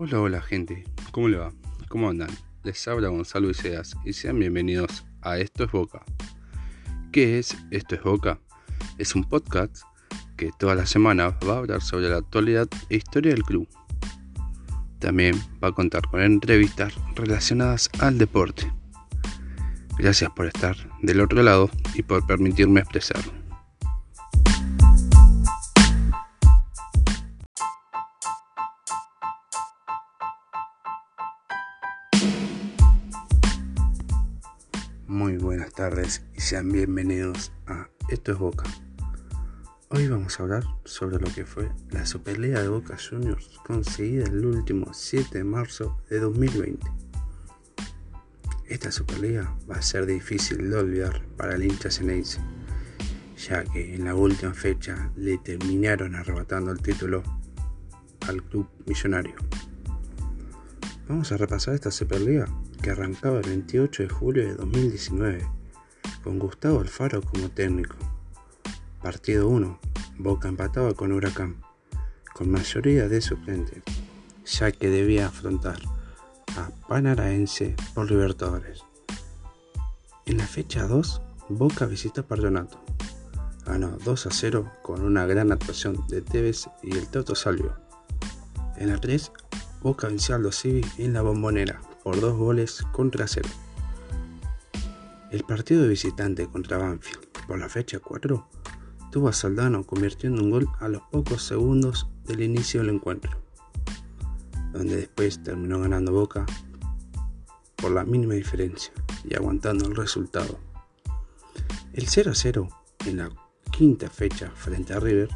[0.00, 1.52] Hola, hola gente, ¿cómo le va?
[1.88, 2.30] ¿Cómo andan?
[2.62, 6.04] Les habla Gonzalo Iseas y sean bienvenidos a Esto es Boca.
[7.10, 8.38] ¿Qué es Esto es Boca?
[8.96, 9.78] Es un podcast
[10.36, 13.66] que toda la semana va a hablar sobre la actualidad e historia del club.
[15.00, 18.72] También va a contar con entrevistas relacionadas al deporte.
[19.98, 23.32] Gracias por estar del otro lado y por permitirme expresarlo.
[35.08, 38.64] Muy buenas tardes y sean bienvenidos a Esto es Boca.
[39.88, 44.44] Hoy vamos a hablar sobre lo que fue la Superliga de Boca Juniors conseguida el
[44.44, 46.86] último 7 de marzo de 2020.
[48.66, 52.38] Esta Superliga va a ser difícil de olvidar para el hincha ceneice,
[53.48, 57.22] ya que en la última fecha le terminaron arrebatando el título
[58.28, 59.36] al club millonario.
[61.08, 62.46] Vamos a repasar esta Superliga
[62.78, 65.46] que arrancaba el 28 de julio de 2019,
[66.22, 67.96] con Gustavo Alfaro como técnico.
[69.02, 69.78] Partido 1,
[70.18, 71.56] Boca empataba con Huracán,
[72.34, 73.82] con mayoría de suplentes,
[74.44, 75.78] ya que debía afrontar
[76.56, 78.82] a Panaraense por Libertadores.
[80.26, 82.80] En la fecha 2, Boca visita Pardonato.
[83.64, 87.76] Ganó 2 a 0 con una gran actuación de Tevez y el Toto Salvio.
[88.76, 89.32] En la 3,
[89.82, 93.50] Boca venció a los en la bombonera por dos goles contra cero.
[95.30, 98.48] El partido de visitante contra Banfield por la fecha 4
[99.12, 103.32] tuvo a Saldano convirtiendo un gol a los pocos segundos del inicio del encuentro,
[104.72, 106.46] donde después terminó ganando Boca
[107.76, 108.90] por la mínima diferencia
[109.22, 110.58] y aguantando el resultado.
[111.92, 112.68] El 0 a 0
[113.04, 113.30] en la
[113.70, 115.28] quinta fecha frente a River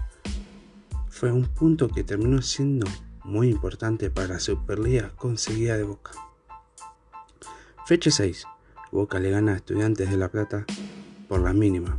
[1.11, 2.87] fue un punto que terminó siendo
[3.25, 6.13] muy importante para la Superliga conseguida de Boca.
[7.85, 8.45] Fecha 6.
[8.93, 10.65] Boca le gana a Estudiantes de La Plata
[11.29, 11.97] por la mínima.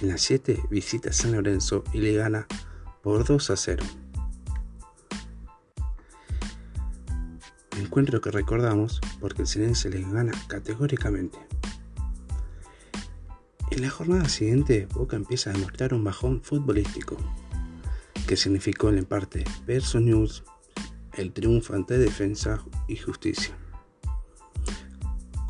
[0.00, 2.48] En la 7 visita San Lorenzo y le gana
[3.04, 3.84] por 2 a 0.
[7.78, 11.38] Encuentro que recordamos porque el Senense les gana categóricamente.
[13.70, 17.16] En la jornada siguiente, Boca empieza a demostrar un bajón futbolístico,
[18.26, 20.42] que significó el empate versus News,
[21.12, 23.56] el triunfo ante Defensa y Justicia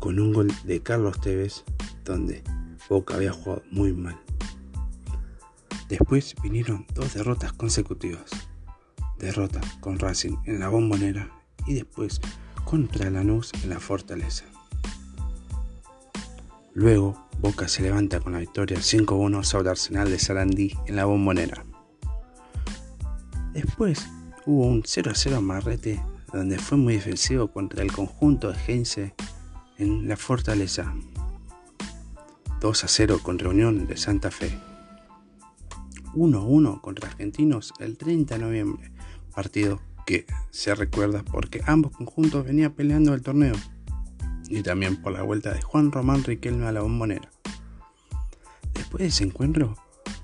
[0.03, 1.63] con un gol de Carlos Tevez,
[2.03, 2.43] donde
[2.89, 4.19] Boca había jugado muy mal.
[5.87, 8.29] Después vinieron dos derrotas consecutivas.
[9.17, 11.31] Derrota con Racing en la bombonera
[11.65, 12.19] y después
[12.65, 14.43] contra Lanús en la fortaleza.
[16.73, 21.63] Luego, Boca se levanta con la victoria 5-1 sobre Arsenal de Sarandí en la bombonera.
[23.53, 24.05] Después
[24.45, 26.03] hubo un 0-0 Marrete
[26.33, 29.13] donde fue muy defensivo contra el conjunto de Heinze
[29.77, 30.93] en la fortaleza.
[32.61, 34.57] 2 a 0 contra Unión de Santa Fe.
[36.13, 38.91] 1 a 1 contra Argentinos el 30 de noviembre.
[39.33, 43.55] Partido que se recuerda porque ambos conjuntos venían peleando el torneo.
[44.47, 47.29] Y también por la vuelta de Juan Román Riquelme a la bombonera.
[48.73, 49.75] Después de ese encuentro,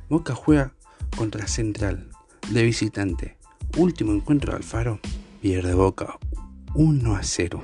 [0.09, 0.73] Boca juega
[1.17, 2.09] contra Central
[2.51, 3.37] de visitante.
[3.77, 4.99] Último encuentro de Alfaro,
[5.41, 6.17] pierde Boca
[6.73, 7.61] 1 a 0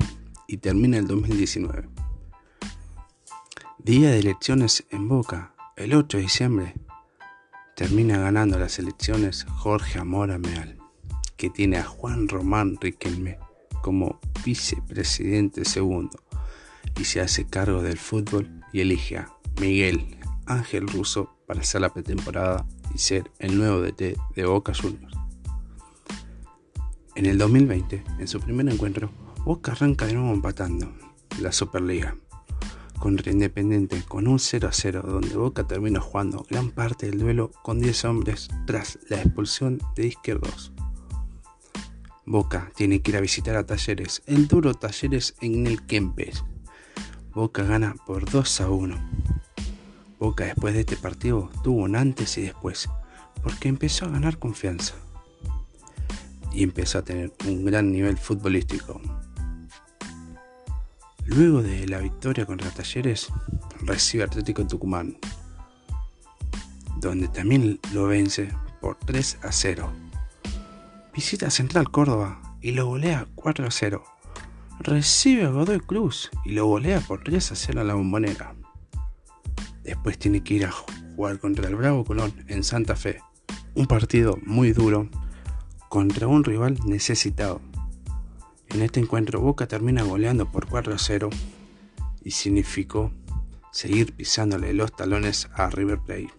[0.47, 1.89] y termina el 2019.
[3.79, 6.75] Día de elecciones en Boca, el 8 de diciembre,
[7.75, 10.77] termina ganando las elecciones Jorge Amora Meal,
[11.37, 13.37] que tiene a Juan Román Riquelme
[13.81, 16.17] como vicepresidente segundo
[16.99, 21.93] y se hace cargo del fútbol y elige a Miguel Ángel Russo para hacer la
[21.93, 25.15] pretemporada y ser el nuevo DT de Boca Juniors.
[27.15, 29.09] En el 2020, en su primer encuentro,
[29.45, 30.91] Boca arranca de nuevo empatando
[31.39, 32.17] la Superliga
[32.97, 37.51] contra Independiente con un 0 a 0 donde Boca termina jugando gran parte del duelo
[37.61, 40.71] con 10 hombres tras la expulsión de Izquierdos.
[42.25, 46.43] Boca tiene que ir a visitar a Talleres, el duro Talleres en el Kempes.
[47.31, 49.09] Boca gana por 2 a 1.
[50.17, 52.89] Boca después de este partido tuvo un antes y después,
[53.43, 54.95] porque empezó a ganar confianza
[56.51, 58.99] y empezó a tener un gran nivel futbolístico.
[61.25, 63.29] Luego de la victoria contra Talleres,
[63.81, 65.17] recibe Atlético Tucumán,
[66.97, 68.49] donde también lo vence
[68.79, 69.91] por 3 a 0.
[71.15, 74.03] Visita Central Córdoba y lo golea 4 a 0.
[74.79, 78.53] Recibe a Godoy Cruz y lo golea por 3 a 0 en la bombonera.
[79.83, 83.19] Después tiene que ir a jugar contra el Bravo Colón en Santa Fe.
[83.73, 85.09] Un partido muy duro
[85.89, 87.61] contra un rival necesitado
[88.75, 91.29] En este encuentro Boca termina goleando por 4 a 0
[92.25, 93.09] y significó
[93.71, 96.33] seguir pisándole los talones a River Plate.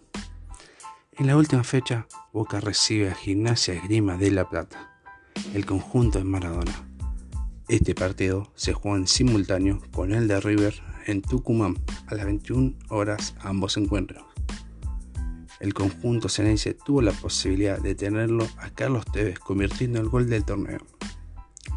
[1.12, 5.00] En la última fecha, Boca recibe a Gimnasia Esgrima de La Plata,
[5.54, 6.86] el conjunto de Maradona.
[7.68, 10.74] Este partido se jugó en simultáneo con el de River
[11.06, 14.22] en Tucumán a las 21 horas ambos encuentros.
[15.58, 20.44] El conjunto ceneice tuvo la posibilidad de tenerlo a Carlos Tevez convirtiendo el gol del
[20.44, 20.80] torneo.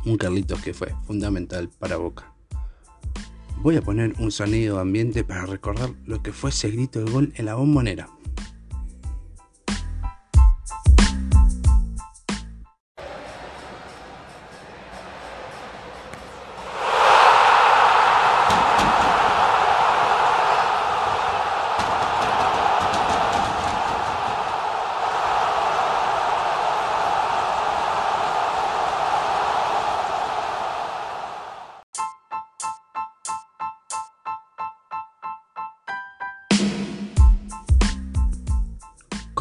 [0.06, 2.34] Un Carlitos que fue fundamental para Boca.
[3.62, 7.34] Voy a poner un sonido ambiente para recordar lo que fue ese grito de gol
[7.36, 8.10] en la bombonera.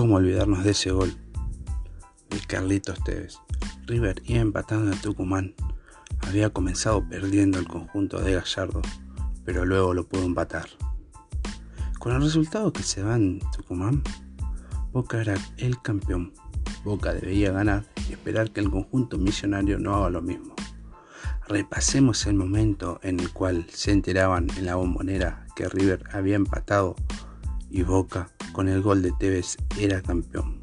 [0.08, 1.14] ¿Cómo olvidarnos de ese gol?
[2.30, 3.40] El Carlitos Tevez.
[3.84, 5.54] River iba empatando en Tucumán.
[6.26, 8.80] Había comenzado perdiendo el conjunto de Gallardo,
[9.44, 10.66] pero luego lo pudo empatar.
[11.98, 14.02] Con el resultado que se va en Tucumán,
[14.94, 16.32] Boca era el campeón.
[16.84, 20.54] Boca debía ganar y esperar que el conjunto misionario no haga lo mismo.
[21.48, 26.96] Repasemos el momento en el cual se enteraban en la bombonera que River había empatado
[27.68, 30.57] y Boca con el gol de Tevez era campeón.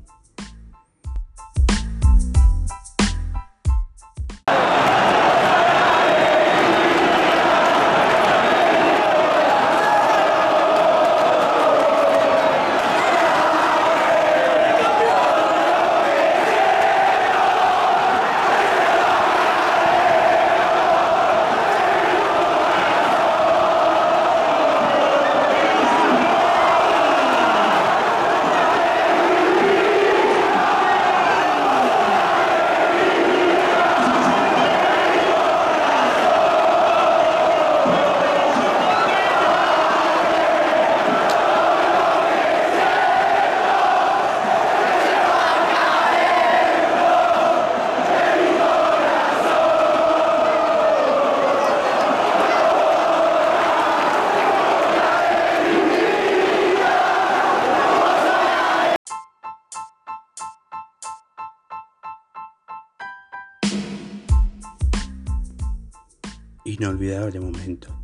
[66.68, 67.96] Inolvidable momento.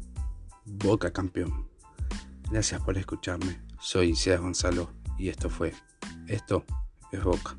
[0.66, 1.68] Boca campeón.
[2.52, 3.60] Gracias por escucharme.
[3.80, 5.74] Soy César Gonzalo y esto fue.
[6.28, 6.64] Esto
[7.12, 7.58] es Boca.